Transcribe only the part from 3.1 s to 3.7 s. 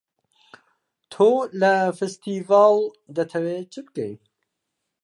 دەتەوێ